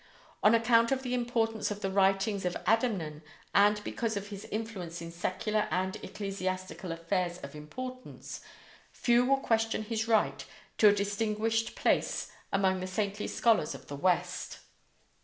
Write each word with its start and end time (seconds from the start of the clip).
On 0.41 0.55
account 0.55 0.91
of 0.91 1.03
the 1.03 1.13
importance 1.13 1.69
of 1.69 1.81
the 1.81 1.91
writings 1.91 2.43
of 2.43 2.57
Adamnan 2.65 3.21
and 3.53 3.83
because 3.83 4.17
of 4.17 4.29
his 4.29 4.45
influence 4.45 4.99
in 4.99 5.11
secular 5.11 5.67
and 5.69 5.95
ecclesiastical 5.97 6.91
affairs 6.91 7.37
of 7.43 7.53
importance, 7.53 8.41
few 8.91 9.23
will 9.23 9.37
question 9.37 9.83
his 9.83 10.07
right 10.07 10.43
to 10.79 10.87
a 10.87 10.91
distinguished 10.91 11.75
place 11.75 12.31
among 12.51 12.79
the 12.79 12.87
saintly 12.87 13.27
scholars 13.27 13.75
of 13.75 13.85
the 13.89 13.95
West. 13.95 14.61